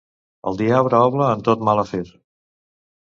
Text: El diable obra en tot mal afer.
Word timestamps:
El 0.51 0.55
diable 0.61 1.01
obra 1.09 1.27
en 1.33 1.43
tot 1.49 1.65
mal 1.69 1.81
afer. 1.83 2.01